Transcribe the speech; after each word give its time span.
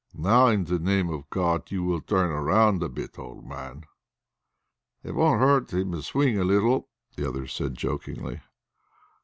"Now, 0.15 0.47
in 0.47 0.63
the 0.63 0.79
name 0.79 1.11
of 1.11 1.29
God! 1.29 1.69
you 1.69 1.83
will 1.83 2.01
turn 2.01 2.31
round 2.31 2.81
a 2.81 2.89
bit, 2.89 3.19
old 3.19 3.45
man." 3.45 3.83
"It 5.03 5.11
won't 5.13 5.39
hurt 5.39 5.71
him 5.71 5.91
to 5.91 6.01
swing 6.01 6.39
a 6.39 6.43
little," 6.43 6.89
said 7.15 7.27
others 7.27 7.61
jokingly. 7.73 8.41